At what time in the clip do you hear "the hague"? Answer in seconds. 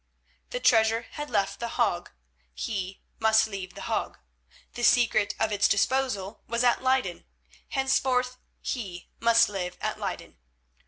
1.59-2.09, 3.75-4.17